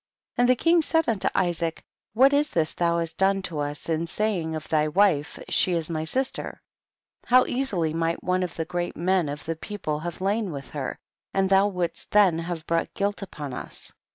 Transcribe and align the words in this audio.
8. 0.35 0.41
And 0.41 0.49
the 0.49 0.55
king 0.55 0.81
said 0.81 1.07
unto 1.07 1.27
Isaac, 1.35 1.83
what 2.15 2.33
is 2.33 2.49
this 2.49 2.73
thou 2.73 2.97
hast 2.97 3.19
done 3.19 3.43
to 3.43 3.59
us 3.59 3.87
in 3.87 4.07
saying 4.07 4.55
of 4.55 4.67
thy 4.67 4.87
wife, 4.87 5.37
she 5.47 5.73
is 5.73 5.91
my 5.91 6.05
sister? 6.05 6.59
how 7.27 7.45
easily 7.45 7.93
might 7.93 8.23
one 8.23 8.41
of 8.41 8.55
the 8.55 8.65
great 8.65 8.97
men 8.97 9.29
of 9.29 9.45
the 9.45 9.55
people 9.55 9.99
have 9.99 10.19
lain 10.19 10.51
with 10.51 10.71
her, 10.71 10.97
and 11.35 11.51
thou 11.51 11.67
wouldst 11.67 12.09
then 12.09 12.39
have 12.39 12.65
brought 12.65 12.95
guilt 12.95 13.21
upon 13.21 13.53
us. 13.53 13.91